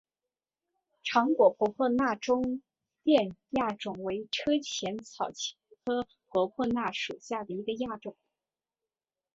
[1.03, 2.63] 长果婆婆纳中
[3.03, 5.29] 甸亚种为车前草
[5.85, 8.17] 科婆婆纳属下的一个亚种。